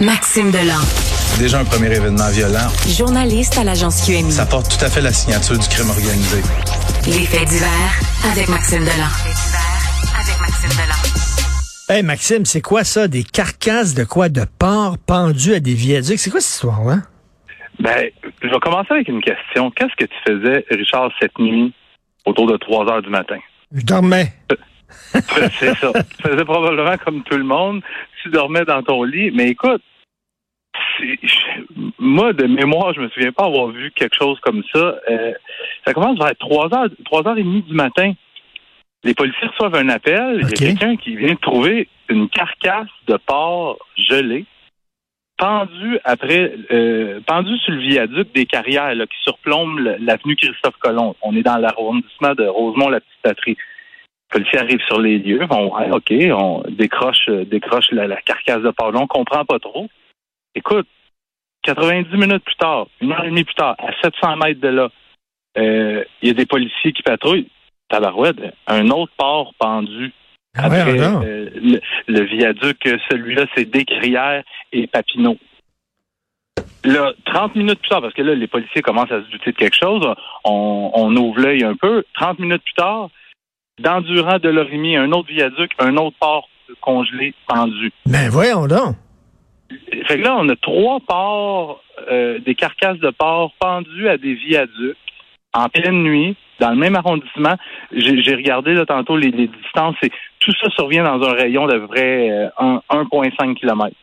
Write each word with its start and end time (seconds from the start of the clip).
Maxime 0.00 0.52
Delan. 0.52 0.78
Déjà 1.40 1.58
un 1.58 1.64
premier 1.64 1.88
événement 1.92 2.30
violent. 2.30 2.68
Journaliste 2.86 3.58
à 3.58 3.64
l'agence 3.64 4.06
QMI. 4.06 4.30
Ça 4.30 4.46
porte 4.46 4.70
tout 4.70 4.84
à 4.84 4.88
fait 4.88 5.00
la 5.00 5.12
signature 5.12 5.58
du 5.58 5.66
crime 5.68 5.90
organisé. 5.90 6.38
Les 7.06 7.26
faits 7.26 7.48
divers 7.48 8.00
avec 8.30 8.48
Maxime 8.48 8.80
Delan. 8.80 9.10
avec 10.14 10.40
Maxime 10.40 10.70
Delan. 10.70 11.96
Hey 11.96 12.02
Maxime, 12.04 12.44
c'est 12.44 12.60
quoi 12.60 12.84
ça? 12.84 13.08
Des 13.08 13.24
carcasses 13.24 13.94
de 13.94 14.04
quoi? 14.04 14.28
De 14.28 14.44
porc 14.58 14.98
pendus 15.04 15.54
à 15.54 15.60
des 15.60 15.74
viaducs? 15.74 16.18
C'est 16.20 16.30
quoi 16.30 16.40
cette 16.40 16.54
histoire-là? 16.54 16.98
Ben, 17.80 18.08
je 18.42 18.48
vais 18.48 18.60
commencer 18.60 18.88
avec 18.92 19.08
une 19.08 19.20
question. 19.20 19.72
Qu'est-ce 19.72 19.96
que 19.96 20.04
tu 20.04 20.16
faisais, 20.26 20.64
Richard, 20.70 21.10
cette 21.20 21.36
nuit, 21.40 21.74
autour 22.24 22.46
de 22.46 22.56
3 22.56 22.88
heures 22.88 23.02
du 23.02 23.10
matin? 23.10 23.38
Je 23.74 23.82
dormais. 23.82 24.32
c'est 25.58 25.74
ça. 25.76 25.92
Tu 26.16 26.28
faisais 26.28 26.44
probablement 26.44 26.96
comme 27.04 27.22
tout 27.24 27.36
le 27.36 27.44
monde. 27.44 27.82
Tu 28.22 28.30
dormais 28.30 28.64
dans 28.64 28.82
ton 28.82 29.02
lit. 29.02 29.30
Mais 29.30 29.48
écoute, 29.50 29.82
moi, 31.98 32.32
de 32.32 32.46
mémoire, 32.46 32.92
je 32.94 33.00
me 33.00 33.08
souviens 33.08 33.32
pas 33.32 33.46
avoir 33.46 33.68
vu 33.68 33.90
quelque 33.92 34.16
chose 34.16 34.38
comme 34.40 34.62
ça. 34.72 34.96
Euh, 35.10 35.32
ça 35.84 35.94
commence 35.94 36.18
vers 36.18 36.36
3 36.36 36.74
heures, 36.74 36.88
3 37.04 37.28
heures 37.28 37.38
et 37.38 37.42
demie 37.42 37.62
du 37.62 37.74
matin. 37.74 38.12
Les 39.04 39.14
policiers 39.14 39.48
reçoivent 39.48 39.76
un 39.76 39.88
appel. 39.88 40.40
Il 40.42 40.48
y 40.48 40.52
a 40.52 40.72
quelqu'un 40.72 40.96
qui 40.96 41.16
vient 41.16 41.34
de 41.34 41.38
trouver 41.38 41.88
une 42.08 42.28
carcasse 42.28 42.88
de 43.06 43.16
porc 43.16 43.78
gelée 43.96 44.44
pendu 45.38 45.98
après 46.04 46.52
euh, 46.72 47.20
pendu 47.24 47.56
sur 47.58 47.72
le 47.72 47.80
viaduc 47.80 48.34
des 48.34 48.44
carrières 48.44 48.92
qui 48.92 49.16
surplombe 49.22 49.78
l'avenue 50.00 50.36
Christophe 50.36 50.76
Colomb. 50.80 51.14
On 51.22 51.34
est 51.34 51.42
dans 51.42 51.56
l'arrondissement 51.56 52.34
de 52.34 52.44
Rosemont 52.44 52.90
policiers 54.28 54.58
arrivent 54.58 54.84
sur 54.86 55.00
les 55.00 55.18
lieux, 55.18 55.46
on 55.50 55.66
OK, 55.92 56.12
on 56.12 56.62
décroche 56.68 57.28
décroche 57.28 57.90
la, 57.92 58.20
carcasse 58.22 58.62
de 58.62 58.70
porc. 58.70 58.92
On 58.94 59.06
comprend 59.06 59.44
pas 59.44 59.58
trop. 59.58 59.88
Écoute, 60.54 60.86
90 61.64 62.16
minutes 62.16 62.44
plus 62.44 62.56
tard, 62.56 62.86
une 63.00 63.12
heure 63.12 63.24
et 63.24 63.30
demie 63.30 63.44
plus 63.44 63.54
tard, 63.54 63.76
à 63.78 63.92
700 64.02 64.36
mètres 64.36 64.60
de 64.60 64.68
là, 64.68 64.88
euh, 65.56 66.04
il 66.22 66.28
y 66.28 66.30
a 66.30 66.34
des 66.34 66.46
policiers 66.46 66.92
qui 66.92 67.02
patrouillent. 67.02 67.48
Tabarouette, 67.88 68.36
un 68.66 68.90
autre 68.90 69.12
port 69.16 69.54
pendu 69.58 70.12
Ah 70.54 70.66
après 70.66 70.84
ouais, 70.84 71.00
euh, 71.00 71.50
le, 71.54 71.80
le 72.06 72.20
viaduc, 72.24 72.76
celui-là, 73.10 73.46
c'est 73.54 73.64
Descrières 73.64 74.44
et 74.72 74.86
Papineau. 74.86 75.38
Là, 76.84 77.12
30 77.24 77.56
minutes 77.56 77.80
plus 77.80 77.88
tard, 77.88 78.02
parce 78.02 78.14
que 78.14 78.22
là, 78.22 78.34
les 78.34 78.46
policiers 78.46 78.82
commencent 78.82 79.10
à 79.10 79.22
se 79.22 79.30
douter 79.30 79.52
de 79.52 79.56
quelque 79.56 79.76
chose, 79.76 80.06
on, 80.44 80.90
on 80.94 81.16
ouvre 81.16 81.40
l'œil 81.40 81.64
un 81.64 81.74
peu. 81.74 82.04
30 82.14 82.38
minutes 82.38 82.62
plus 82.62 82.74
tard, 82.74 83.08
dans 83.78 84.00
Durand 84.00 84.38
de 84.38 84.48
Lorimier, 84.48 84.96
un 84.96 85.12
autre 85.12 85.28
viaduc, 85.28 85.70
un 85.78 85.96
autre 85.96 86.16
port 86.20 86.48
congelé 86.80 87.34
pendu. 87.46 87.92
Ben 88.06 88.28
voyons 88.30 88.66
donc. 88.66 88.96
Fait 90.06 90.16
que 90.18 90.22
là, 90.22 90.36
on 90.38 90.48
a 90.48 90.56
trois 90.56 90.98
ports, 91.00 91.82
euh, 92.10 92.38
des 92.38 92.54
carcasses 92.54 92.98
de 92.98 93.10
porcs 93.10 93.52
pendues 93.60 94.08
à 94.08 94.16
des 94.16 94.34
viaducs 94.34 94.96
en 95.52 95.68
pleine 95.68 96.02
nuit, 96.02 96.36
dans 96.60 96.70
le 96.70 96.76
même 96.76 96.94
arrondissement. 96.96 97.54
J'ai 97.92 98.34
regardé 98.34 98.74
là, 98.74 98.84
tantôt 98.86 99.16
les, 99.16 99.30
les 99.30 99.48
distances 99.48 99.96
et 100.02 100.10
tout 100.40 100.52
ça 100.62 100.70
survient 100.70 101.04
dans 101.04 101.22
un 101.26 101.32
rayon 101.32 101.66
de 101.66 101.76
vrai 101.76 102.30
euh, 102.30 102.48
un- 102.58 102.82
1,5 102.90 103.54
km. 103.54 103.94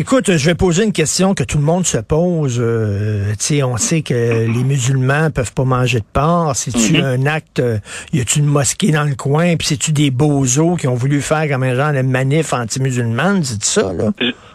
Écoute, 0.00 0.30
je 0.36 0.46
vais 0.48 0.54
poser 0.54 0.84
une 0.84 0.92
question 0.92 1.34
que 1.34 1.42
tout 1.42 1.58
le 1.58 1.64
monde 1.64 1.84
se 1.84 1.98
pose. 1.98 2.60
Euh, 2.62 3.30
tu 3.30 3.36
sais, 3.56 3.62
on 3.64 3.76
sait 3.78 4.02
que 4.02 4.14
les 4.46 4.62
musulmans 4.62 5.32
peuvent 5.34 5.52
pas 5.52 5.64
manger 5.64 5.98
de 5.98 6.04
porc. 6.12 6.54
C'est-tu 6.54 6.98
Mhm. 6.98 7.04
un 7.04 7.26
acte, 7.26 7.58
euh, 7.58 7.78
y 8.12 8.20
a-tu 8.20 8.38
une 8.38 8.46
mosquée 8.46 8.92
dans 8.92 9.02
le 9.02 9.16
coin, 9.16 9.56
puis 9.56 9.66
c'est-tu 9.66 9.90
des 9.90 10.12
bozos 10.12 10.76
qui 10.76 10.86
ont 10.86 10.94
voulu 10.94 11.20
faire 11.20 11.48
comme 11.48 11.64
un 11.64 11.74
genre 11.74 11.92
de 11.92 12.02
manif 12.02 12.52
anti-musulmane, 12.52 13.42
c'est 13.42 13.60
ça, 13.64 13.92
là? 13.92 14.10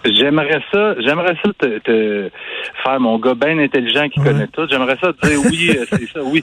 J'aimerais 0.05 0.61
ça, 0.71 0.95
j'aimerais 1.01 1.35
ça 1.43 1.51
te, 1.59 1.79
te 1.79 2.31
faire 2.81 2.99
mon 3.01 3.19
gars 3.19 3.33
bien 3.35 3.59
intelligent 3.59 4.07
qui 4.07 4.21
connaît 4.21 4.47
tout. 4.47 4.65
J'aimerais 4.71 4.97
ça 5.01 5.11
te 5.11 5.27
dire 5.27 5.39
oui, 5.45 5.71
euh, 5.77 5.83
c'est 5.89 6.07
ça, 6.13 6.21
oui. 6.23 6.41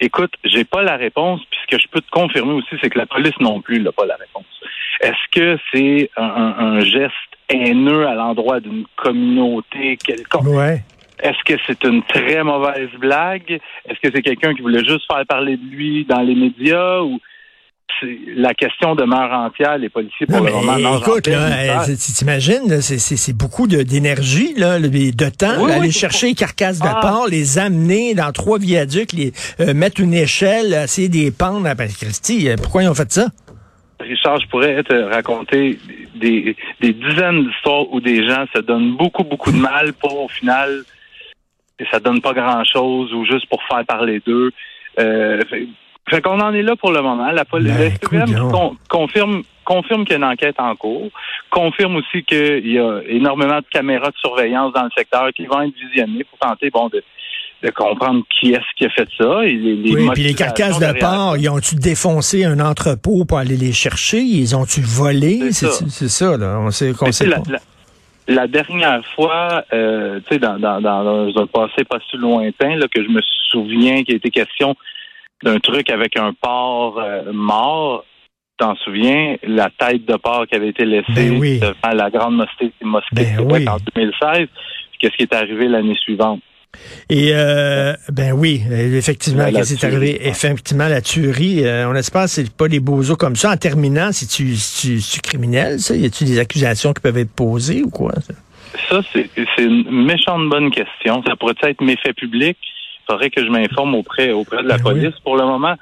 Écoute, 0.00 0.32
j'ai 0.42 0.64
pas 0.64 0.82
la 0.82 0.96
réponse, 0.96 1.40
puis 1.48 1.58
ce 1.70 1.76
que 1.76 1.80
je 1.80 1.86
peux 1.88 2.00
te 2.00 2.10
confirmer 2.10 2.54
aussi, 2.54 2.74
c'est 2.82 2.90
que 2.90 2.98
la 2.98 3.06
police 3.06 3.38
non 3.38 3.60
plus 3.60 3.80
n'a 3.80 3.92
pas 3.92 4.06
la 4.06 4.16
réponse. 4.16 4.44
Est-ce 5.00 5.30
que 5.30 5.56
c'est 5.72 6.10
un, 6.16 6.24
un- 6.24 6.54
un 6.58 6.80
geste 6.80 7.12
haineux 7.48 8.06
à 8.06 8.14
l'endroit 8.14 8.60
d'une 8.60 8.84
communauté 8.96 9.96
quelconque? 10.04 10.46
Ouais. 10.46 10.82
Est-ce 11.22 11.42
que 11.44 11.58
c'est 11.66 11.82
une 11.84 12.02
très 12.02 12.42
mauvaise 12.42 12.90
blague? 12.98 13.50
Est-ce 13.88 14.00
que 14.02 14.12
c'est 14.14 14.22
quelqu'un 14.22 14.54
qui 14.54 14.62
voulait 14.62 14.84
juste 14.84 15.04
faire 15.10 15.24
parler 15.26 15.56
de 15.56 15.64
lui 15.64 16.04
dans 16.04 16.20
les 16.20 16.34
médias 16.34 17.00
ou 17.02 17.18
la 18.36 18.52
question 18.54 18.94
demeure 18.96 19.30
entière, 19.32 19.78
les 19.78 19.88
policiers 19.88 20.26
pour 20.26 20.38
Non, 20.38 20.44
le 20.44 20.52
moment 20.52 20.98
écoute, 20.98 21.28
euh, 21.28 21.78
tu- 21.86 22.12
t'imagines, 22.12 22.80
c'est- 22.80 23.32
beaucoup 23.36 23.66
d'énergie, 23.68 24.52
là, 24.56 24.80
de 24.80 25.28
temps, 25.30 25.62
Oui, 25.62 25.68
là, 25.70 25.76
aller 25.76 25.92
chercher 25.92 26.28
les 26.28 26.34
carcasses 26.34 26.80
de 26.80 26.88
Ah. 26.88 26.98
porc, 27.00 27.28
les 27.30 27.56
amener 27.58 28.14
dans 28.14 28.32
trois 28.32 28.58
viaducs, 28.58 29.12
les 29.12 29.32
euh, 29.60 29.72
mettre 29.74 30.00
une 30.00 30.12
échelle, 30.12 30.74
essayer 30.84 31.08
de 31.08 31.14
les 31.16 31.30
pendre. 31.30 31.62
Ben, 31.74 31.88
Christy, 31.88 32.48
euh, 32.48 32.56
pourquoi 32.60 32.82
ils 32.82 32.88
ont 32.88 32.94
fait 32.94 33.10
ça? 33.12 33.28
Richard, 34.00 34.40
je 34.40 34.48
pourrais 34.48 34.82
te 34.82 34.94
raconter 34.94 35.78
des, 36.14 36.56
des 36.80 36.92
dizaines 36.92 37.44
d'histoires 37.46 37.90
où 37.92 38.00
des 38.00 38.26
gens 38.26 38.44
se 38.54 38.60
donnent 38.60 38.96
beaucoup, 38.96 39.24
beaucoup 39.24 39.52
de 39.52 39.58
mal 39.58 39.92
pour, 39.94 40.24
au 40.24 40.28
final, 40.28 40.82
et 41.78 41.84
ça 41.90 42.00
donne 42.00 42.20
pas 42.20 42.32
grand-chose 42.32 43.12
ou 43.12 43.24
juste 43.24 43.46
pour 43.48 43.62
faire 43.64 43.84
parler 43.84 44.20
d'eux. 44.26 44.50
Euh, 44.98 45.40
fait 45.50 45.66
fait 46.10 46.20
qu'on 46.20 46.38
en 46.38 46.52
est 46.52 46.62
là 46.62 46.76
pour 46.76 46.92
le 46.92 47.00
moment. 47.00 47.30
La 47.30 47.46
police 47.46 47.72
Ben, 48.10 48.50
con- 48.50 48.76
confirme, 48.90 49.42
confirme 49.64 50.04
qu'il 50.04 50.12
y 50.12 50.14
a 50.14 50.18
une 50.18 50.24
enquête 50.24 50.60
en 50.60 50.76
cours, 50.76 51.08
confirme 51.48 51.96
aussi 51.96 52.22
qu'il 52.24 52.70
y 52.70 52.78
a 52.78 53.00
énormément 53.08 53.56
de 53.56 53.64
caméras 53.70 54.10
de 54.10 54.16
surveillance 54.18 54.74
dans 54.74 54.84
le 54.84 54.90
secteur 54.94 55.30
qui 55.32 55.46
vont 55.46 55.62
être 55.62 55.74
visionnées 55.74 56.24
pour 56.24 56.38
tenter 56.38 56.68
bon, 56.68 56.88
de, 56.88 57.02
de 57.64 57.70
comprendre 57.70 58.22
qui 58.38 58.52
est-ce 58.52 58.64
qui 58.76 58.84
a 58.84 58.90
fait 58.90 59.08
ça. 59.18 59.44
Et 59.44 59.52
les, 59.52 59.74
les 59.76 59.94
oui, 59.94 60.10
puis 60.12 60.22
les 60.22 60.34
carcasses 60.34 60.78
de 60.78 60.98
porc, 61.00 61.36
ils 61.38 61.48
ont-tu 61.48 61.76
défoncé 61.76 62.44
un 62.44 62.60
entrepôt 62.60 63.24
pour 63.24 63.38
aller 63.38 63.56
les 63.56 63.72
chercher? 63.72 64.20
Ils 64.20 64.54
ont-tu 64.54 64.82
volé? 64.82 65.50
C'est 65.52 65.66
ça. 65.68 65.84
c'est 65.88 66.08
ça, 66.08 66.36
là. 66.36 66.58
On 66.60 66.70
sait 66.70 66.92
qu'on 66.92 67.10
sait 67.10 67.24
pas. 67.30 67.36
la, 67.48 67.52
la- 67.54 67.58
la 68.26 68.46
dernière 68.46 69.02
fois, 69.14 69.64
euh, 69.74 70.18
tu 70.26 70.34
sais, 70.34 70.38
dans, 70.38 70.58
dans, 70.58 70.80
dans 70.80 71.26
un 71.28 71.46
passé 71.46 71.84
pas 71.84 71.98
si 72.10 72.16
lointain, 72.16 72.76
là, 72.76 72.86
que 72.88 73.02
je 73.02 73.08
me 73.08 73.20
souviens 73.50 74.02
qu'il 74.02 74.14
a 74.14 74.16
été 74.16 74.30
question 74.30 74.74
d'un 75.42 75.58
truc 75.58 75.90
avec 75.90 76.16
un 76.18 76.32
porc 76.32 76.98
euh, 76.98 77.32
mort, 77.34 78.04
t'en 78.56 78.76
souviens, 78.76 79.36
la 79.46 79.68
tête 79.78 80.06
de 80.06 80.16
porc 80.16 80.46
qui 80.46 80.54
avait 80.54 80.70
été 80.70 80.86
laissée 80.86 81.12
Ben 81.14 81.38
oui. 81.38 81.60
devant 81.60 81.94
la 81.94 82.08
grande 82.08 82.36
mosquée, 82.36 82.72
mosquée 82.82 83.08
Ben 83.12 83.32
de 83.36 83.38
Québec 83.42 83.56
oui. 83.56 83.68
en 83.68 83.76
2016. 83.94 84.38
Puis 84.48 84.98
Qu'est-ce 85.00 85.16
qui 85.18 85.22
est 85.24 85.34
arrivé 85.34 85.68
l'année 85.68 85.96
suivante? 85.96 86.40
Et 87.10 87.30
euh, 87.32 87.92
ben 88.10 88.32
oui, 88.32 88.62
effectivement, 88.70 89.50
qu'est-ce 89.50 89.74
qui 89.74 89.84
est 89.84 89.88
arrivé? 89.88 90.26
Effectivement, 90.28 90.88
la 90.88 91.00
tuerie. 91.00 91.64
euh, 91.66 91.88
on 91.88 91.94
espère 91.94 92.24
que 92.24 92.30
c'est 92.30 92.50
pas 92.54 92.68
des 92.68 92.80
bozos 92.80 93.16
comme 93.16 93.36
ça. 93.36 93.50
En 93.52 93.56
terminant, 93.56 94.10
c'est-tu 94.12 94.56
c'est-tu- 94.56 95.00
c'est-tu 95.00 95.20
criminel, 95.20 95.78
ça? 95.80 95.94
Y 95.94 96.06
a-tu 96.06 96.24
des 96.24 96.38
accusations 96.38 96.92
qui 96.92 97.00
peuvent 97.02 97.18
être 97.18 97.32
posées 97.34 97.82
ou 97.82 97.90
quoi? 97.90 98.12
ça? 98.20 98.34
Ça, 98.90 99.00
c'est 99.12 99.62
une 99.62 100.04
méchante 100.04 100.48
bonne 100.48 100.70
question. 100.70 101.22
Ça 101.26 101.36
pourrait 101.36 101.54
être 101.62 101.80
méfait 101.80 102.12
public. 102.12 102.56
Il 102.62 103.12
faudrait 103.12 103.30
que 103.30 103.44
je 103.44 103.50
m'informe 103.50 103.94
auprès, 103.94 104.32
auprès 104.32 104.62
de 104.62 104.68
la 104.68 104.78
Ben 104.78 104.84
oui. 104.86 105.00
police. 105.00 105.14
Pour 105.22 105.36
le 105.36 105.44
moment, 105.44 105.74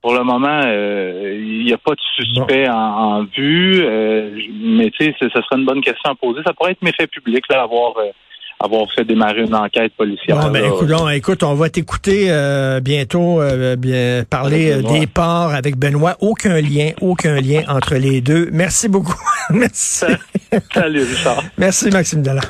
pour 0.00 0.14
le 0.14 0.22
moment, 0.22 0.60
euh, 0.64 1.36
il 1.38 1.64
n'y 1.64 1.72
a 1.72 1.78
pas 1.78 1.92
de 1.92 2.00
suspect 2.16 2.68
en, 2.68 2.74
en 2.74 3.24
vue. 3.24 3.80
euh, 3.82 4.30
mais 4.62 4.90
tu 4.90 5.04
sais, 5.04 5.14
ce 5.20 5.28
ce 5.28 5.40
serait 5.42 5.56
une 5.58 5.64
bonne 5.66 5.80
question 5.80 6.10
à 6.10 6.14
poser. 6.14 6.40
Ça 6.46 6.52
pourrait 6.52 6.72
être 6.72 6.82
méfait 6.82 7.06
public, 7.06 7.44
là, 7.50 7.62
avoir, 7.62 7.96
euh, 7.98 8.10
avoir 8.64 8.86
fait 8.92 9.04
démarrer 9.04 9.42
une 9.42 9.54
enquête 9.54 9.92
policière. 9.96 10.38
Bon, 10.38 10.50
ben, 10.50 11.10
écoute, 11.10 11.42
on, 11.42 11.54
va 11.54 11.68
t'écouter 11.68 12.26
euh, 12.28 12.80
bientôt 12.80 13.40
euh, 13.40 13.76
bien, 13.76 14.24
parler 14.28 14.72
euh, 14.72 14.82
des 14.82 15.06
ports 15.06 15.52
avec 15.52 15.76
Benoît. 15.76 16.16
Aucun 16.20 16.60
lien, 16.60 16.90
aucun 17.00 17.40
lien 17.40 17.62
entre 17.68 17.94
les 17.96 18.20
deux. 18.20 18.48
Merci 18.52 18.88
beaucoup. 18.88 19.20
Merci. 19.50 20.06
Salut, 20.72 21.02
Richard. 21.04 21.42
Merci, 21.58 21.90
Maxime 21.90 22.22
Delan. 22.22 22.40